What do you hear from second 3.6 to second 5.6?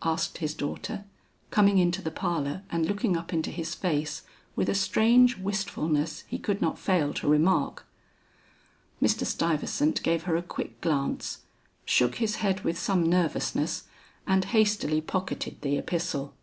face with a strange